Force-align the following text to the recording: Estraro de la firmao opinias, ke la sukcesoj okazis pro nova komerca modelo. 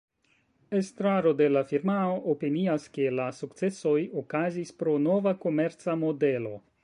Estraro 0.77 1.33
de 1.41 1.49
la 1.55 1.61
firmao 1.71 2.15
opinias, 2.33 2.89
ke 2.97 3.05
la 3.19 3.29
sukcesoj 3.41 3.95
okazis 4.23 4.75
pro 4.83 4.99
nova 5.09 5.35
komerca 5.47 5.99
modelo. 6.05 6.57